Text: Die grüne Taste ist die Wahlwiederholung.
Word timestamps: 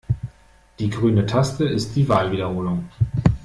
Die 0.79 0.89
grüne 0.89 1.27
Taste 1.27 1.63
ist 1.63 1.95
die 1.95 2.09
Wahlwiederholung. 2.09 2.89